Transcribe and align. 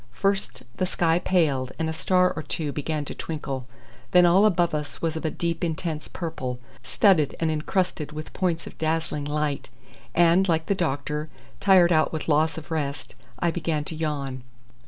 First 0.13 0.63
the 0.77 0.87
sky 0.87 1.19
paled 1.19 1.73
and 1.77 1.87
a 1.87 1.93
star 1.93 2.33
or 2.35 2.41
two 2.41 2.71
began 2.71 3.05
to 3.05 3.13
twinkle, 3.13 3.67
then 4.13 4.25
all 4.25 4.47
above 4.47 4.73
us 4.73 4.99
was 4.99 5.15
of 5.15 5.25
a 5.25 5.29
deep 5.29 5.63
intense 5.63 6.07
purple, 6.07 6.57
studded 6.81 7.35
and 7.39 7.51
encrusted 7.51 8.11
with 8.11 8.33
points 8.33 8.65
of 8.65 8.79
dazzling 8.79 9.25
light, 9.25 9.69
and, 10.15 10.49
like 10.49 10.65
the 10.65 10.73
doctor, 10.73 11.29
tired 11.59 11.91
out 11.91 12.11
with 12.11 12.27
loss 12.27 12.57
of 12.57 12.71
rest, 12.71 13.13
I 13.37 13.51
began 13.51 13.83
to 13.83 13.95
yawn. 13.95 14.41